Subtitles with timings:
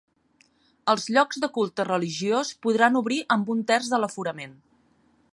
[0.93, 4.57] Els llocs de culte religiós podran obrir amb un terç de l’aforament.